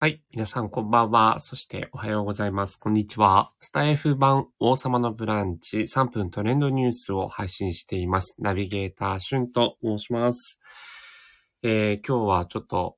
[0.00, 0.22] はい。
[0.30, 1.40] 皆さんこんばんは。
[1.40, 2.76] そしておはようございます。
[2.76, 3.50] こんにちは。
[3.58, 8.36] スタイフ版王様のブランチ3分トレンドニュースを配信しています。
[8.38, 10.60] ナビゲーター、シュンと申します。
[11.64, 12.96] えー、今日はちょっと、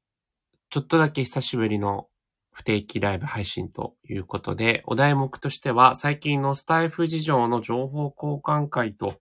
[0.69, 2.09] ちょっとだけ久しぶりの
[2.53, 9.15] 不定期ライブ配信ということで、お題目としては最近のスタイフ事情の情報交換会と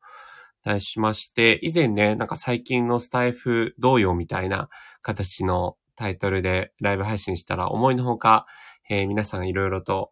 [0.65, 4.67] 題しまして、以前ね、なんか最近のスタイフ同様みたいな
[5.01, 8.45] 形のタイトルでライブ配信したら思いのほか、
[8.89, 10.11] えー皆さんいろいろと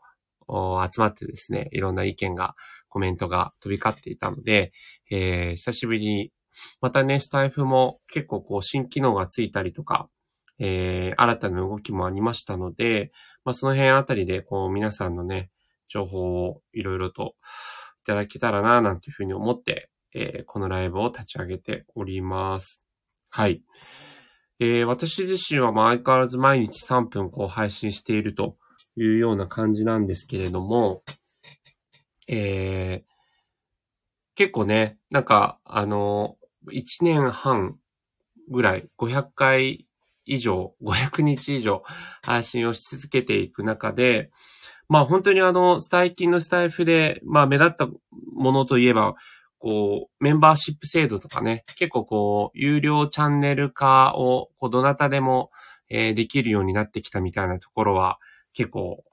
[0.50, 2.56] 集まってですね、いろんな意見が、
[2.90, 4.74] コメントが飛び交っていたので、
[5.10, 6.34] えー久しぶりに、
[6.82, 10.10] またね、スタイフも結構こう新機能がついたりとか、
[10.60, 13.12] えー新たな動きもありましたので、
[13.46, 15.52] まあその辺あたりでこう皆さんのね、
[15.88, 17.36] 情報をいろいろと
[18.04, 22.82] いただけたらな、なんていうふうに思って、えーこのライブを立ち上げております。
[23.30, 23.62] はい。
[24.60, 28.58] えー私自身は相変わらず毎日3分こう配信していると
[28.96, 31.04] いうような感じなんですけれども、
[32.28, 33.18] えー
[34.38, 36.38] 結構ね、なんか、あの、
[36.72, 37.80] 1年半
[38.52, 39.88] ぐらい、500回
[40.26, 41.82] 以上、500日以上
[42.24, 44.30] 配信をし続けていく中で、
[44.90, 49.16] まあ本当にあの、スタイキンのスタイフで、まあ目立ったものといえば、
[49.60, 55.52] こう、メンバーシップ制度とかね、結構こう、有料チャンネル化を、こう、どなたでも、
[55.90, 58.20] えーできるようになってきたみたいなところは、
[58.54, 59.04] 結構、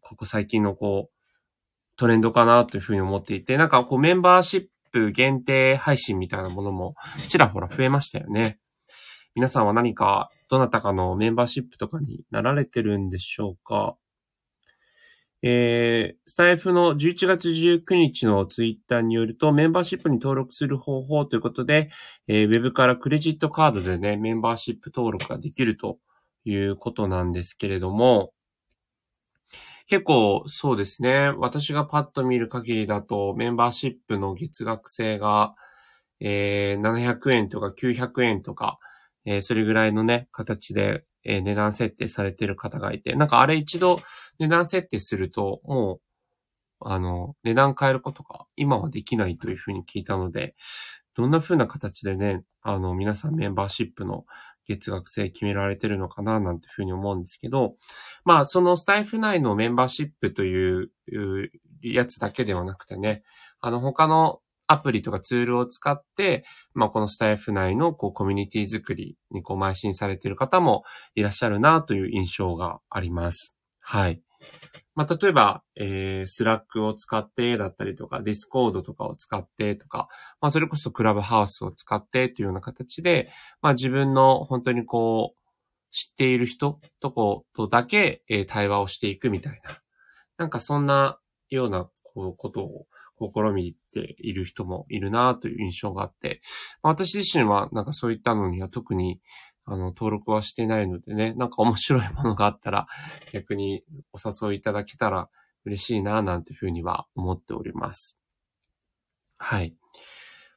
[0.00, 6.94] ここ最近のこう、トレンドかなというふうに思っていて、なんかこう、メンバーシップ限定配信みたいなものも、
[7.28, 8.58] ちらほら増えましたよね。
[9.34, 13.96] 皆さんは何か、どなたかのメンバーシップとかになられてるんでしょうか？
[15.44, 21.90] えー、スタイフの11月19日のツイッターによると、メンバーシップに登録する方法ということで、
[22.28, 25.98] えーウェブからクレジットカードでね、メンバーシップ登録ができると
[26.44, 28.32] いうことなんですけれども、
[29.88, 35.54] 結構そうですね、私がパッと見る限りだと、メンバーシップの月額制が、
[36.20, 38.78] えー700円とか900円とか、
[39.24, 43.98] えーそれぐらいのね、形で、えー値段設定されている方がいて、なんかあれ一度
[44.42, 46.00] 値段設定すると、も
[46.80, 50.56] う、あの、値段変えることが今はできないというふうに聞いたので、
[51.14, 54.24] どんな風な形でね、あの、皆さんメンバーシップの
[54.66, 57.76] 月額制決められてるのかな、なんていうふうに思うんですけど、
[58.24, 60.90] まあ、そのスタイフ内のメンバーシップという
[61.82, 63.22] やつだけではなくてね、
[63.60, 73.54] あの、他のアプリとかツールを使って、まあ、このスタイフ内のこうコミュニティ作りにこう邁進されている方もいらっしゃるなという印象があります。
[73.80, 74.22] はい。
[74.94, 80.08] まあ、例えば、えー、スラックを使ってだったりとか、ディスコードとかを使ってとか、
[80.40, 83.30] まあ、それこそクラブハウスを使ってというような形で、
[83.62, 85.42] まあ、自分の本当にこう、
[85.92, 89.70] 知っている人とことだけ、えー対話をしていくみたいな。
[90.38, 91.18] なんかそんな
[91.50, 92.86] ようなこうことを
[93.20, 96.40] 試みている人もいるなという印象があって、
[96.82, 99.20] まあ私自身はなんかそういったのには特に
[99.72, 102.86] あの登録はしてないのでね、なんか面白いものがあったら
[103.32, 104.18] 逆にお
[104.48, 105.30] 誘いいただけたら
[105.64, 108.18] 嬉しいななんていうふうには思っております。
[109.38, 109.74] はい。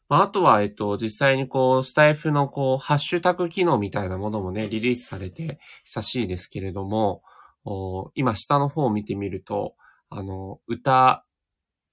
[0.10, 7.24] まあ、とは、えっと、実際にこう、スタイフのこう、ハッシュタグ機能みたいなものもね、リリースされて久しいですけれども、
[8.14, 9.76] 今下の方を見てみると、
[10.10, 11.26] あの、歌っ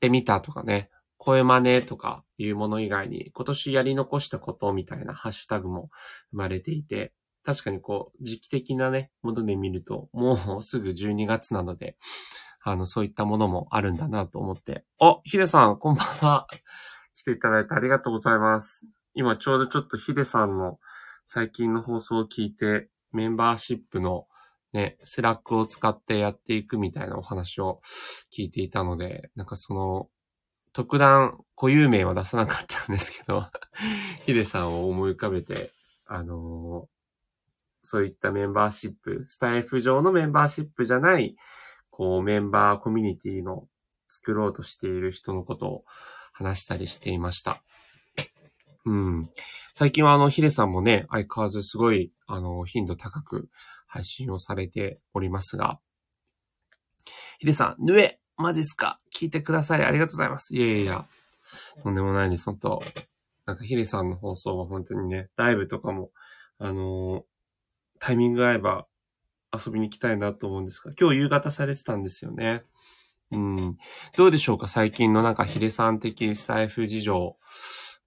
[0.00, 0.90] てみたとかね、
[1.24, 5.88] 声真似とかいうもの以外に、今年やり残したことみたいなハッシュタグも
[6.32, 7.12] 生まれていて、
[7.44, 11.96] 確かにこう、時期的なね、もので見ると、もうすぐ12月なので、
[12.64, 14.84] あの、そういったものもあるんだなと思って。
[14.98, 16.48] お、ヒデさん、こんばんは。
[17.14, 18.84] 来ていただいてありがとうございます。
[19.14, 20.80] 今ちょうどちょっとヒデさんの
[21.24, 24.26] 最近の放送を聞いて、メンバーシップの
[24.72, 27.80] ね、スラックを使ってやっていくみたいなお話を
[28.36, 30.08] 聞いていたので、なんかその、
[30.72, 33.46] 特段固有名は出さなかったんですけど、
[34.26, 35.72] ヒデさんを思い浮かべて、
[36.06, 36.88] あの
[37.82, 41.36] そういったメンバーシップ、スタイフ上のメンバーシップじゃない、
[41.90, 43.68] こうメンバーコミュニティの
[44.08, 45.84] 作ろうとしている人のことを
[46.32, 47.62] 話したりしていました。
[48.84, 49.30] うん。
[49.74, 53.48] 最近はあの、ヒデさんもね、相変わらずすごい、あの、頻度高く
[53.86, 55.78] 配信をされておりますが、
[57.38, 59.00] ヒデさん、ぬえマジっすか？
[59.14, 60.54] 聞いてくださりありがとうございます。
[60.54, 61.06] いやいやいや、
[61.82, 62.82] とんでもないです、本当
[63.46, 66.10] なんかヒデさんの放送は本当にね、ライブとかも、
[66.58, 67.24] あの
[67.98, 68.86] タイミングが合えば
[69.52, 72.62] 遊びに行きたいなと思うんですが、今日夕方されてたんですよね。
[73.30, 73.76] うん。
[74.16, 74.68] どうでしょうか？
[74.68, 77.36] 最近のなんかヒデさん的スタイフ事情。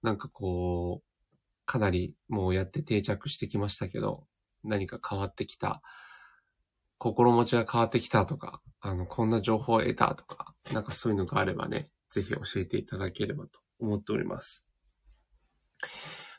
[0.01, 1.05] なんかこう、
[1.65, 4.27] かなりもうやって定着してきましたけど、
[4.63, 5.81] 何か変わってきた
[6.97, 14.65] 心持ちが変わってきたとか、あの、こんな情報を得たとか、なんかそういうのがあればね、ぜひ教えていただければと思っております。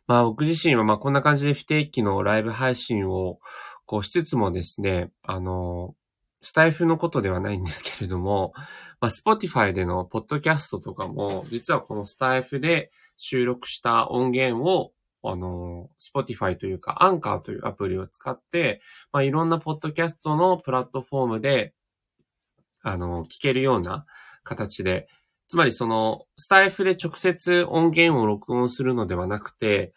[0.07, 3.39] まあ僕自身はまあこんな感じで不定期のライブ配信を
[3.85, 5.95] こうしつつもですね、あの、
[6.41, 8.53] スタイフのことではないんですけれども、
[9.01, 14.93] まあ、Spotify でのポッドキャストとかも、実はこのスタイフで収録した音源を、
[15.31, 18.81] あの、Spotify というか、アンカーというアプリを使って、
[19.13, 21.75] まあ、いろんなポッドキャストのプラットフォームで、
[22.83, 24.07] あの、聞けるような
[24.45, 25.09] 形で、
[25.49, 29.93] つまりその、スタイフで直接音源を録音するのではなくて、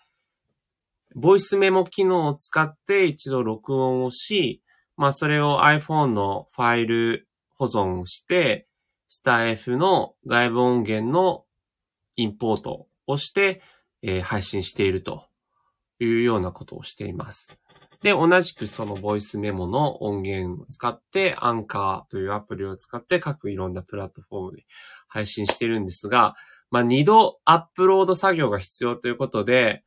[1.16, 4.62] ボイスメモ機能を使って一度録音をし、
[4.96, 8.68] まあそれを iPhone のファイル保存をして、
[9.08, 11.46] スタイフの外部音源の
[12.16, 13.62] インポートをして、
[14.02, 15.26] えー、配信していると
[16.00, 17.60] いうようなことをしています。
[18.02, 24.66] で、同じくそのボイスメモの音源を使って、アンカーというアプリを使って各いろんなプラットフォームで
[25.08, 26.36] 配信してるんですが、
[26.72, 29.84] まあ、二度アップロード作業が必要ということで、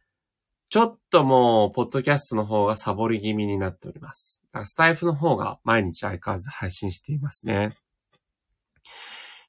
[0.69, 4.43] ちょっともう、ポッドキャストの方がサボり気味になっております。
[4.65, 7.71] スタイフの方が毎日相変わらず配信していますね。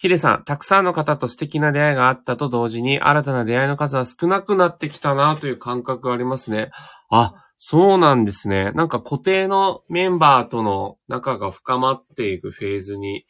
[0.03, 6.71] ヒデさん、たくさんの方と素敵な出会いがあったと同時に、新たな出会いの数は少なくなってきたなという感覚がありますね。
[7.09, 8.73] あ、そうなんですね。
[8.73, 13.25] なんか固定のメンバーとの仲が深まっていくフェーズに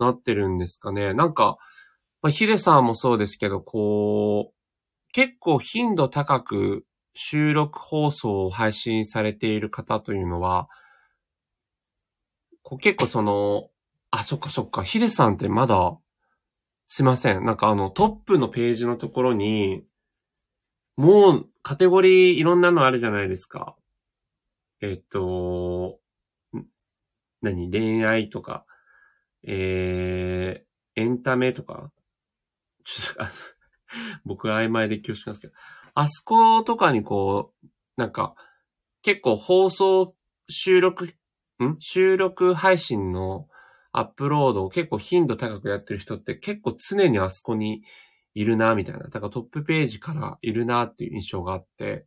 [0.00, 1.14] なってるんですかね。
[1.14, 1.58] なんか、
[2.22, 6.84] まあ、ヒデさんもそうですけど、こう、結構頻度高く
[7.14, 10.66] 収録放送を配信されている方というのは、
[12.64, 13.68] こう結構その、
[14.10, 15.96] あ、そっかそっか、ヒデさんってまだ、
[16.88, 17.44] すいません。
[17.44, 19.84] なんかあのトップのページのところに、
[20.96, 23.76] もうカテゴリーいろんなのあるじゃないですか。
[24.82, 26.00] えっと、
[27.42, 27.70] 何？
[27.70, 28.66] 恋愛とか、
[29.46, 31.92] えー、エンタメとか。
[32.84, 33.32] ちょっと、
[34.24, 35.52] 僕曖昧で恐縮なんですけど。
[35.94, 37.66] あそことかにこう、
[37.96, 38.34] なんか、
[39.02, 40.16] 結構放送、
[40.48, 41.14] 収録、
[41.62, 41.76] ん？
[41.78, 43.46] 収録配信の
[43.92, 47.82] アップロードを結構頻度高くやってる人って結構常にあそこに
[48.34, 49.00] いるな、みたいな。
[49.04, 52.06] だからトップページからいるなっていう印象があって、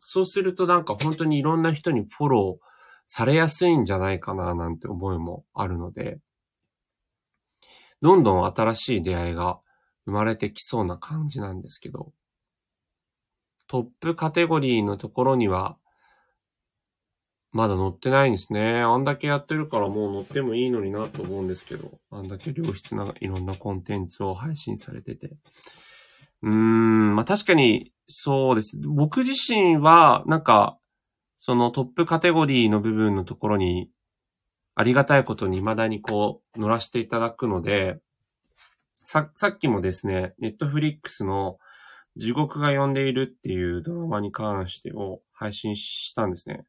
[0.00, 2.64] そうするとなんか本当にいろんな人にフォロー
[3.06, 6.20] されやすいんじゃないかな、なんて思いもあるので、
[8.00, 9.58] どんどん新しい出会いが
[10.04, 12.12] 生まれてきそうな感じなんですけど、
[13.66, 15.76] トップカテゴリーのところには、
[17.50, 18.80] まだ載ってないんですね。
[18.80, 25.30] あんだけやってるからもう載ってもいいのになと思うんですけど、あんだけ良質ないろんなコンテンツを配信されてて。
[26.42, 28.78] うーん、まあ確かにそうです。
[28.82, 30.78] 僕自身は、なんか、
[31.36, 33.90] そのトップカテゴリーの部分のところに、
[34.74, 38.00] ありがたいことに未だにこう、乗らせていただくので、
[38.94, 41.58] さ、さっきもですね、ネットフリックスの
[42.16, 46.64] 地獄が呼んでいるっていうドラマに関してを配信したんですね。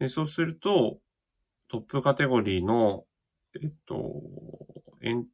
[0.00, 0.98] で、そうすると、
[1.68, 3.04] トップカテゴリーの、
[3.54, 4.22] えっと、
[5.02, 5.26] エン、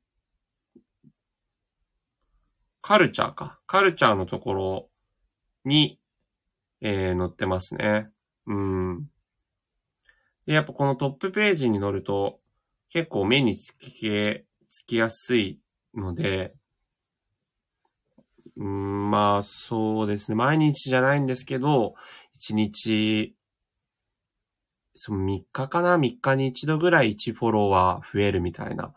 [2.82, 3.60] カルチャーか。
[3.66, 4.90] カルチャーのところ
[5.64, 6.00] に、
[6.80, 8.10] えー、載ってますね。
[8.46, 9.06] うん。
[10.46, 12.40] で、やっぱこのトップページに載ると、
[12.90, 15.60] 結構目につき、つきやすい
[15.94, 16.54] ので、
[18.56, 20.34] うん、まあ、そうですね。
[20.34, 21.94] 毎日じゃないんですけど、
[22.36, 23.35] 1日、
[24.96, 28.94] その3日かな ?3 日に1度ぐらい1フォロワー増えるみたいな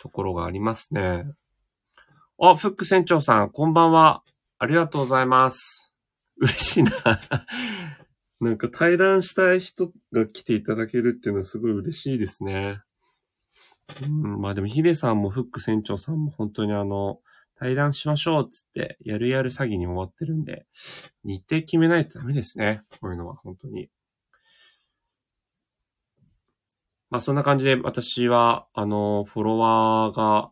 [0.00, 1.24] ところがありますね。
[2.40, 4.22] あ、フック船長さん、こんばんは。
[4.58, 5.92] ありがとうございます。
[6.38, 6.92] 嬉しいな。
[8.40, 12.80] なんか対談したい人が来ていただけるっていうのはすごい嬉しいですね。
[14.06, 17.20] うん、まあでもヒデさんもフック船長さんも本当にあの、
[17.60, 20.66] 対談しましょうっつって、やるやる詐欺に終わってるんで、
[21.24, 22.82] 日程決めないとダメですね。
[23.00, 23.90] こういうのは、本当に。
[27.10, 30.50] まあそんな感じで私は、あの、フォロワーが、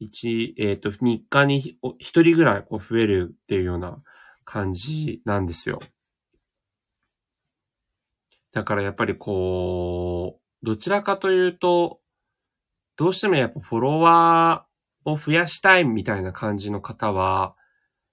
[0.00, 4.00] 1、えっ、ー、と、3日に1人ぐらいこう増えるっていうような
[4.44, 5.80] 感じなんですよ。
[8.52, 12.00] だからやっぱりこう、どちらかというと、
[12.96, 14.68] どうしてもやっぱフォロワー、
[15.10, 17.54] を増やしたいみたいな感じの方は、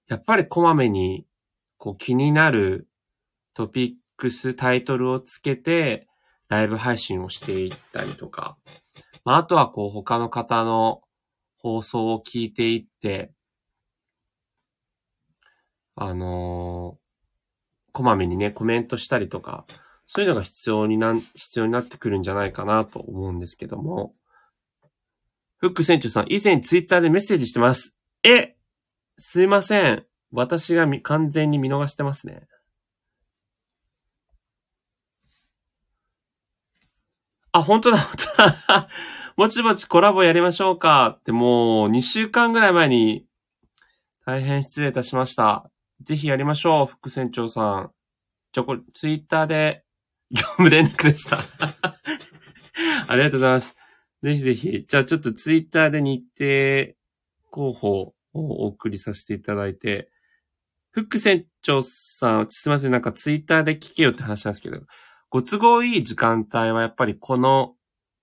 [0.08, 1.26] やっぱりこまめに
[1.78, 2.88] こう気になる
[3.54, 6.05] トピックス、タイトルをつけて、
[6.48, 8.56] ライブ配信をしていったりとか、
[9.24, 11.02] まあ、あとはこう他の方の
[11.58, 13.32] 放送を聞いていって、
[15.94, 19.64] あのー、こまめにね、コメントしたりとか
[20.06, 24.14] そういうのが必要にな、必要になってくるんじゃないかなと思うんですけども。
[25.58, 27.94] フック船長さん、以前ツイッターでメッセージしてます。
[28.22, 28.54] え
[29.18, 30.06] すいません。
[30.30, 32.46] 私が完全に見逃してますね。
[37.56, 38.88] あ、本当だ、本当だ。
[39.36, 43.26] ぼちぼちコラボやりましょうかってもう2週間ぐらい前に
[44.26, 45.70] 大変失礼いたしました。
[46.02, 47.90] ぜひやりましょう、副船長さん。
[48.52, 49.84] ちょ、これ、ツイッターで
[50.30, 51.38] 業務連絡でした。
[53.08, 53.76] ありがとうございます。
[54.22, 54.84] ぜひぜひ。
[54.86, 56.94] じゃあちょっとツイッターで日程
[57.50, 60.10] 候補をお送りさせていただいて、
[60.90, 64.82] フック船長さん、すいません、なんかツイッターで聞けよって話なんですけど、
[65.30, 67.74] ご都合いい時間帯はやっぱりこの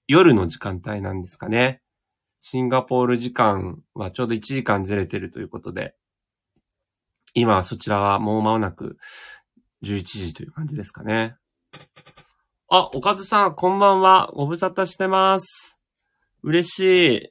[0.08, 1.82] 夜の時間帯なんですかね。
[2.42, 5.96] シンガポール時間はちょうど1時間ずれてるということで、
[7.34, 8.98] 今はそちらはもう間もなく
[9.84, 11.36] 11時という感じですかね。
[12.70, 14.32] あ、おかずさん、こんばんは。
[14.34, 15.80] ご無沙汰してます。
[16.42, 17.30] 嬉しい。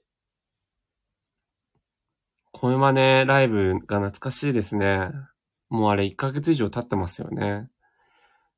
[2.53, 5.11] 声真似ライブが懐かしいですね。
[5.69, 7.69] もうあれ1ヶ月以上経ってますよね。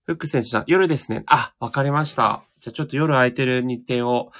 [0.06, 1.24] フック選手さん、夜ですね。
[1.26, 2.44] あ、わかりました。
[2.60, 4.32] じゃあちょっと夜空いてる日程を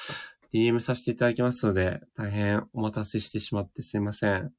[0.52, 4.52] DM させていただきますので、大変お待たせしてしまってすいません。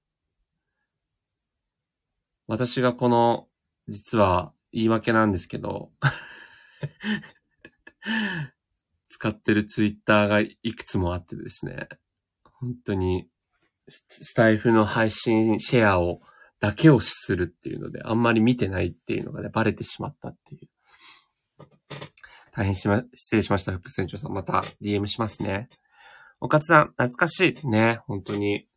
[2.48, 3.48] 私がこの、
[3.88, 5.92] 実は言い訳なんですけど
[9.10, 11.88] 使ってるツイッターがいくつもあってですね、
[12.44, 13.30] 本当に、
[13.88, 16.22] スタイフの配信シェアを、
[16.60, 20.68] だけをするっていうので、あんまり見てないっていうのがね、バレてしまったっていう。
[22.56, 24.32] 大変しま、失礼しました、副船長さん。
[24.32, 25.68] また DM しますね。
[26.40, 27.68] おかつさん、懐かしい。
[27.68, 28.68] ね、本当に。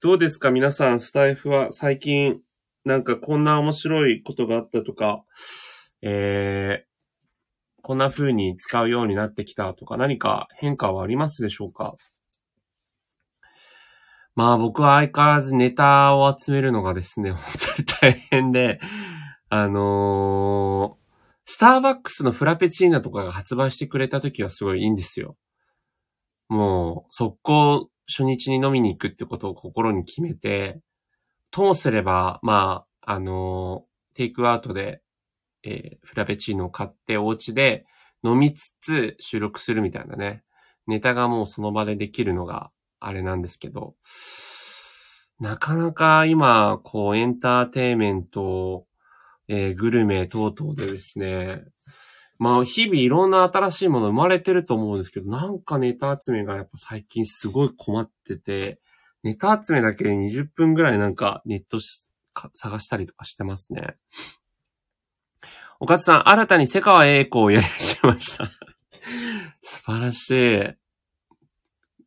[0.00, 0.50] どうですか？
[0.50, 2.40] 皆さん、スタイフは最近、
[2.84, 5.24] なんかこんな面白いことがあったとか、
[6.02, 11.96] えー、こんな風に使うようになってきたとか、何か変化はありますでしょうか？
[14.36, 17.42] まあ僕は相変わらずネタを集めるのがですね、本
[17.76, 18.80] 当に大変で、
[19.48, 20.99] あのー、
[21.44, 25.36] スターバックスのフラペチーナとかが発売してくれた時はすごいいいんですよ。
[26.48, 30.80] もう、速攻初日に飲みに行くってことを心に決めて、
[31.50, 35.00] ともすれば、まあ、あのテイクアウトで、
[35.64, 37.86] えー、フラペチーノを買ってお家で
[38.24, 40.42] 飲みつつ収録するみたいなね。
[40.86, 43.94] ネタがもうその場でできるのがあれなんですけど、
[45.38, 48.86] なかなか今、こう、エンターテイメント
[49.52, 51.64] えー、グルメ等々でですね、
[52.38, 58.78] まあ、日々いろんな新しいもの生まれてると思うんですけど、なんかネタ集めがやっぱ最近すごい困ってて、
[59.24, 62.06] ネタ集めだけで20分ぐらいなんかネットし
[62.54, 63.96] 探したりとかしてますね。
[65.80, 68.46] おかつさん、新たに瀬川栄子をやり始めました
[69.62, 70.80] 素晴らしい。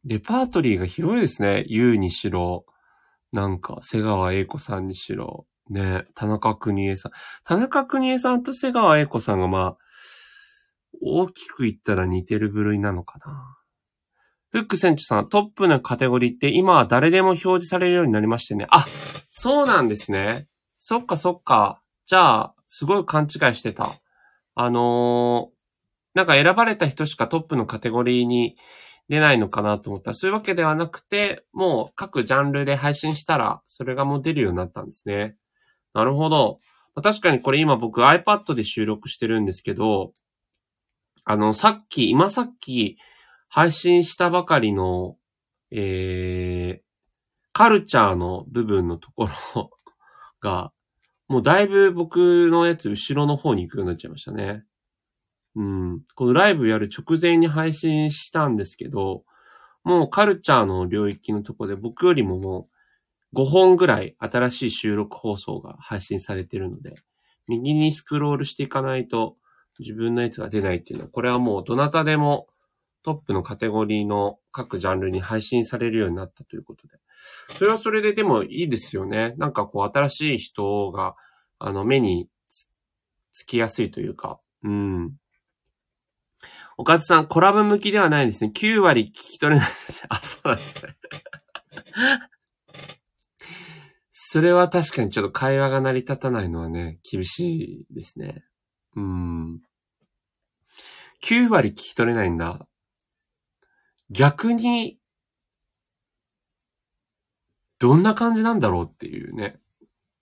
[0.06, 1.66] レパートリーが広いですね。
[1.68, 2.66] U にしろ、
[3.34, 5.46] なんか、瀬川栄子さんにしろ。
[5.70, 7.12] ね田中邦衛さん。
[7.44, 9.78] 田中邦衛さんと瀬川栄子さんがまあ、
[11.02, 13.58] 大きく言ったら似てる部類なのかな。
[14.52, 18.68] フック船長さん、トップのカテゴリーって今は誰でも表示されるようになりましてね。
[18.70, 18.86] あ、
[19.30, 20.48] そうなんですね。
[20.78, 21.82] そっかそっか。
[22.06, 23.90] じゃあ、すごい勘違いしてた。
[24.54, 28.56] あのー、なんか選ばれた人しかトップのカテゴリーに
[29.10, 35.36] 出ないのかなと思ったら、そういうわけではなくて、もう各ジャンルで配信したら、それがもう出るようになったんですね。
[35.94, 36.60] なるほど。
[37.02, 40.14] 確かにこれ今僕 iPad で収録してるんですけど、
[41.26, 42.98] あの、さっき、今さっき
[43.48, 45.16] 配信したばかりの、
[45.72, 46.84] えー、
[47.54, 49.72] カルチャーの部分のところ
[50.42, 50.72] が、
[51.28, 54.66] もうだいぶ僕のやつ後ろの方に行くようになっちゃいましたね。
[55.56, 56.02] うん。
[56.16, 59.24] このライブやる直前に配信したんですけど、
[59.84, 62.73] もうカルチャーの領域のとこで僕よりももう
[63.34, 66.96] 5本ぐらい新しい収録放送が配信されてるので、
[67.48, 69.36] 右にスクロールしていかないと
[69.80, 72.48] 自分のやつが出ないっていうのは、これはもうどなたでも
[73.04, 76.98] トップのカテゴリーの各ジャンルに配信されるようになったということで。
[77.50, 79.34] それはそれででもいいですよね。
[79.38, 81.16] なんかこう新しい人が、
[81.60, 82.28] あの、目に
[83.32, 85.14] つきやすいというか、うん。
[86.78, 88.52] おかずさん、コラボ向きではないですね。
[88.56, 90.06] 9割聞き取れないです。
[90.10, 90.96] あ、そうなんですね。
[94.34, 98.44] それは確かにちょっと会話が成り立たないのはね、厳しいですね。
[98.96, 99.62] うん。
[101.24, 102.66] 9割聞き取れないんだ。
[104.10, 104.98] 逆に、
[107.78, 109.60] どんな感じなんだろうっていうね。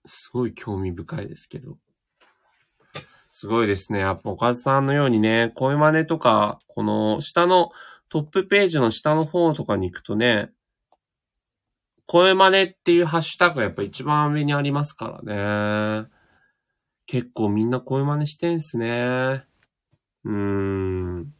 [0.04, 1.78] すごい興味深いですけど。
[3.30, 4.00] すごいですね。
[4.00, 7.70] やっぱおかずさんのようにね、声真似とか、この下の
[8.10, 10.52] トップページの下の方とかに行くとね、
[12.06, 16.08] 声真似っていうハッシュタグがやっぱ一番上にありますからね。
[17.06, 19.44] 結構みんな声真似してんすね。
[20.24, 21.34] うーん。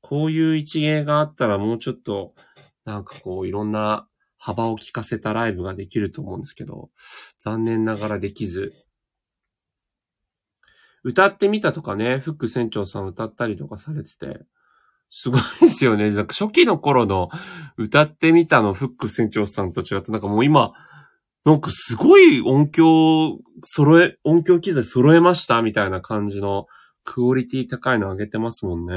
[0.00, 2.34] こういう一芸があったらもうちょっと、
[2.84, 6.90] なんかこういろんな幅を利かせたライブができると思うんですけど、
[7.38, 8.72] 残念ながらできず。
[11.02, 14.40] 歌ってみたとかね、フック船長さん歌ったりとかされてて、
[15.16, 16.10] すごいですよね。
[16.10, 17.28] なんか初期の頃の
[17.76, 20.72] 歌ってみたのフック船長さんと違って、なんかもう今、
[21.44, 26.66] なんかすごい音響揃え、音響機材揃えましたみたいな感じの
[27.04, 28.92] クオリティ高いの上げてますもんね。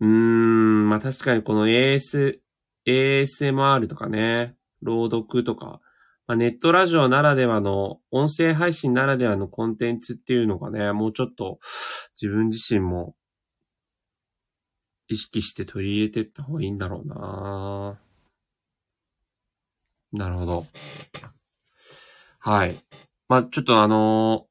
[0.00, 2.40] うーん、まあ確かにこの AS、
[2.84, 5.80] ASMR とかね、朗読とか、
[6.26, 11.58] まあ、ネットラジオならではの、音声配信ならではのコンテンツっていうのがね、もうちょっと
[12.20, 13.14] 自分自身も
[15.08, 18.00] 意識して取り入れていった方がいいんだろうな
[20.12, 20.66] なるほど。
[22.38, 22.76] はい。
[23.28, 24.46] まあ、ちょっとあの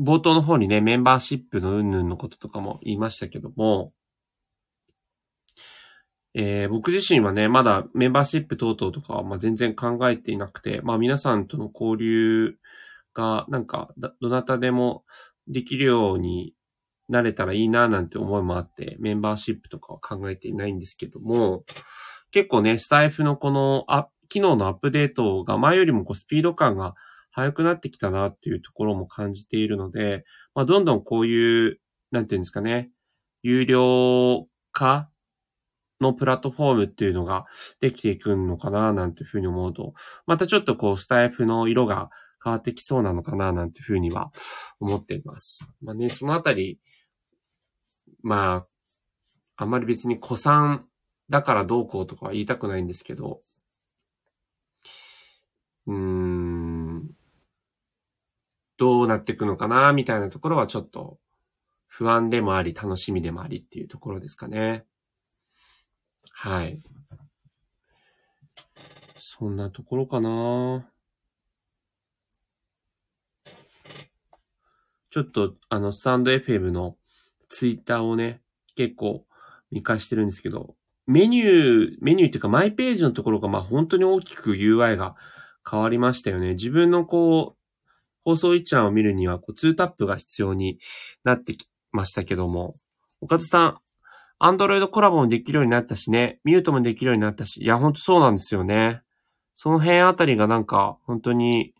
[0.00, 3.92] ー、冒頭の方にね、メンバーシップの云々のこととかも言いましたけども、
[6.34, 12.56] えー、僕自身はね、まだメンバーシップ等々とかは、ま、全然考えていなくて、まあ皆さんとの交流
[13.14, 15.04] が、なんか、どなたでも
[15.46, 16.54] できるように
[17.08, 21.64] なれたらいいななんて思いもあって、メンバーシップとかは考えていないんですけども、
[22.32, 26.94] 結構ね、スタイフのこのあ機能のアップデートが前よりもこうスピード感が
[27.30, 30.24] 速くなってきたなっていうところも感じているので、
[30.54, 31.78] まあ、どんどんこういう、
[32.10, 32.90] なんていうんですかね、
[33.42, 35.10] 有料化
[36.04, 37.46] のプラットフォームっていうのが
[37.80, 39.94] できていくのかななんていうふうに思うと、
[40.26, 42.10] またちょっとこうスタイフの色が
[42.42, 44.30] 変わってきそうなのかななんていうふうには
[44.78, 45.68] 思っています。
[45.82, 46.78] まあね、そのあたり、
[48.22, 48.66] ま
[49.56, 50.86] あ、あんまり別に古参
[51.30, 53.40] だからどうこうとかは言いたくないんですけど、
[55.86, 57.10] うーん、
[58.76, 61.18] どうなっていくのかなみたいなところはちょっと
[61.86, 64.84] 不安でもあり楽しみでもありっていうところですかね。
[66.32, 66.80] はい。
[69.18, 70.88] そんなところかな
[75.10, 76.96] ちょっと、あの、スタンド FM の
[77.48, 78.42] ツイッターをね、
[78.74, 79.24] 結構
[79.70, 85.14] 見返してるんですけど、メニュー、メニューっていうかマイページのところがまあ本当に大きく UI が
[85.68, 86.50] 変わりましたよね。
[86.54, 87.64] 自分のこう、
[88.24, 90.78] 放送一覧を見るにはこう2タップが必要に
[91.24, 92.74] なってきましたけども、
[93.20, 93.78] 岡津さん、
[94.38, 99.02] アンドロイドコラボもできるようになったしね、ミュートもできるようになったし、いや、ほんとそうなんですよね。
[99.54, 101.72] その辺あたりがなんか、本当に、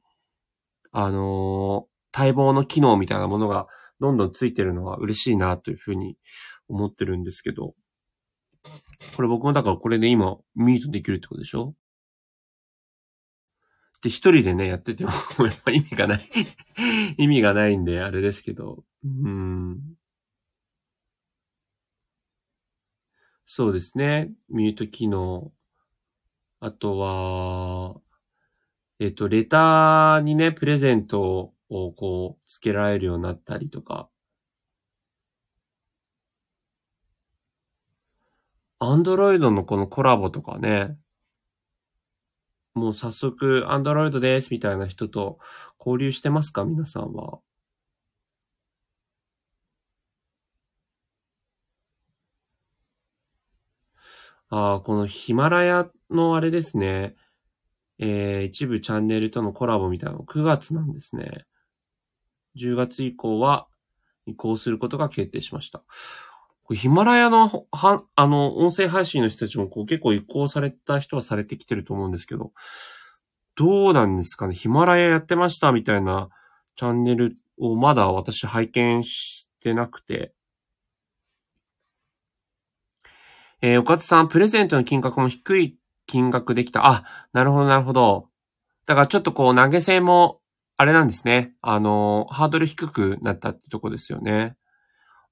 [0.93, 3.67] あのー、待望の機能みたいなものが
[3.99, 6.17] どんどんついてるのは嬉しいなというふうに
[6.69, 7.75] 思ってるんですけど。
[9.17, 11.75] これ僕もだからこれで今、ミュートできるってことでしょ？
[14.01, 16.21] で、一人でね、やっててもやっぱ意味がない
[17.19, 18.85] 意味がないんで、あれですけど。
[19.05, 19.94] うん。
[23.47, 24.33] そうですね。
[24.49, 25.53] ミュート機能。
[26.61, 28.01] あとは、
[29.01, 34.09] えっと、レターにね、プレゼントをこう、付けられるようになったりとか。
[38.79, 40.97] アンドロイドのこのコラボとかね、
[42.75, 45.39] もう早速、アンドロイドですみたいな人と
[45.79, 46.65] 交流してますか？
[46.65, 47.39] 皆さんは。
[54.57, 57.17] ああ、このヒマラヤのあれですね。
[57.99, 61.45] えー、一部チャンネルとのコラボみたいなの9月なんですね。
[62.57, 63.67] 10月以降は
[64.27, 65.83] 移行することが決定しました。
[66.73, 72.53] ヒマラヤの、は、あの、音声配信の人たちもこう結構移行された人はされてきてると思うんですけど、
[73.57, 74.55] どうなんですかね？
[74.55, 76.29] ヒマラヤやってましたみたいな
[76.77, 80.33] チャンネルをまだ私拝見してなくて、
[83.67, 86.87] えー、岡津さん、プレゼントの金額も低い金額できた。
[86.87, 88.29] あ、なるほど、なるほど。
[88.85, 90.43] だからちょっとこう投げ銭も、
[90.77, 91.55] あれなんですね。
[91.63, 94.55] あの、ハードル低くなったってとこですよね。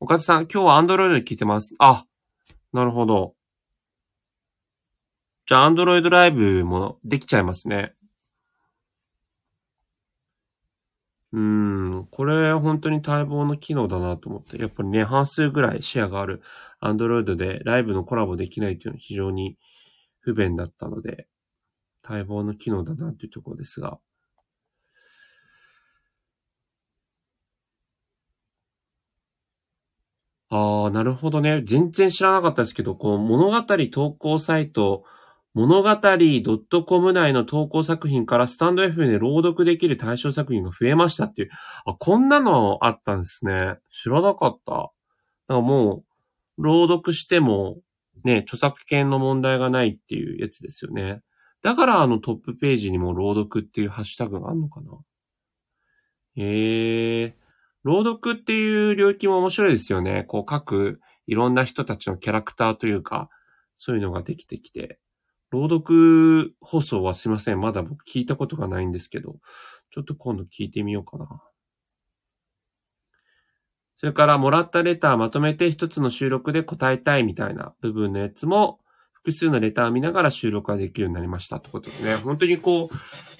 [0.00, 1.74] 岡津さん、今日はアンドロイドで聞いてます。
[1.78, 2.06] あ、
[2.72, 3.34] なるほど。
[5.44, 7.92] じゃあ、アンドロイドライブもできちゃいますね。
[11.32, 14.58] うん、これ本当に待望の機能だなと思って。
[14.58, 16.40] やっぱりね、半数ぐらいシェアがある
[16.82, 19.56] Android でライブのコラボできないというのは非常に
[20.20, 21.26] 不便だったので、
[22.08, 23.98] 待望の機能だなというところですが、
[30.50, 31.62] ああ、なるほどね。
[31.64, 35.02] 全然知らなかったですけど、こう、物語投稿サイト、
[35.54, 35.88] 物語
[36.86, 41.50] .com 内の投稿作品からスタンド F で朗読できる対象作品が増えましたっていう。
[41.86, 43.76] あ、こんなのあったんですね。
[43.90, 44.92] 知らなかった。
[45.48, 46.11] なんかもう、
[46.58, 47.78] 朗読しても、
[48.24, 51.20] ね、著作権の問題がないっていうやつですよね。
[51.62, 54.98] だからあのトップページにも朗読っていうハッシュタグがあるのかな
[56.36, 57.34] へえー。
[57.84, 60.24] 朗読っていう領域も面白いですよね。
[60.24, 63.28] こう各いろんな人たちのキャラクターというか、
[63.76, 64.98] そういうのができてきて。
[65.50, 67.60] 朗読放送はすいません。
[67.60, 69.36] まだ僕聞いたことがないんですけど、
[69.90, 71.42] ちょっと今度聞いてみようかな。
[74.02, 78.80] それから、もらったレターまとめて一つの収録で答えたいみたいな部分のやつも、
[79.12, 82.16] 複数のレターを見ながら収録ができるようになりましたってことですね。
[82.16, 82.96] 本当にこう、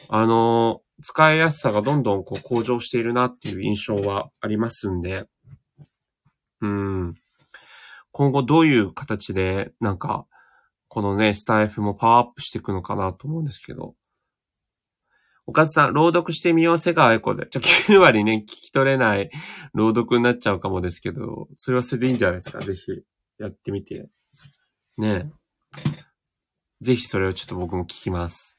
[0.09, 5.25] あの、使いやすさがどんどんこう向上しているなっていう印象はありますんで、
[6.61, 7.15] うん。
[8.13, 10.27] 今後どういう形で、なんか、
[10.87, 13.97] このね、スタイフもパワーアップしていくのかなと思うんですけど。
[15.47, 17.47] おかずさん、朗読してみよう、瀬川エコで。
[17.47, 19.31] ちょ、9割ね、聞き取れない
[19.75, 22.61] 朗読になっちゃうかもですけど、それはそれでいいんじゃないですか？
[22.61, 22.93] ぜひ、
[23.39, 24.09] やってみて。
[24.97, 25.31] ね
[26.81, 28.59] ぜひそれをちょっと僕も聞きます。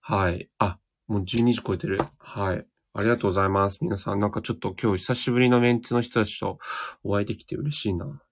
[0.00, 0.48] はい。
[0.58, 1.98] あ、もう12時超えてる。
[2.18, 2.66] はい。
[2.94, 3.78] ありがとうございます。
[3.80, 6.58] 皆さん、なんかちょっと今日久しぶりのメンツの人たちと
[7.04, 8.22] お会いできて嬉しいな。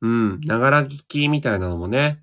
[0.00, 2.22] うん、ながら聞きみたいなのもね、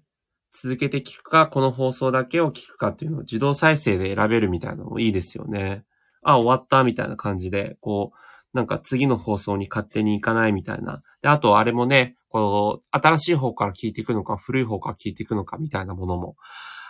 [0.52, 5.84] 続けて聞くか、この放送だけを聞くかっていうのを自動再生で選べるみたいなのもいいですよね。
[6.22, 8.18] あ、終わったみたいな感じで、こう、
[8.58, 11.02] なんか次の放送に勝手に行かないみたいな。
[11.22, 16.36] で、あとあれもね、この新しい方から聞いていくのか、古い方から聞いていくのかみたいなものも、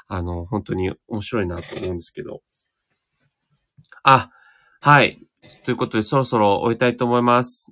[0.08, 2.42] あの、本当に面白いなと思うんですけど。
[4.04, 4.32] あ、
[4.82, 5.22] はい。
[5.66, 7.72] ということで、そろそろ終えたいと思います。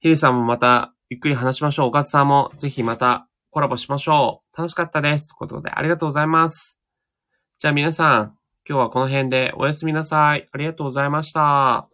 [0.00, 1.88] ヒデさんもまたゆっくり話しましょう。
[1.88, 4.45] おかつさんもぜひまたコラボしましょう。
[4.56, 5.28] 楽しかったです。
[5.28, 6.78] ということで、ありがとうございます。
[7.58, 8.36] じゃあ皆さん、
[8.68, 10.48] 今日はこの辺でおやすみなさい。
[10.50, 11.88] ありがとうございました。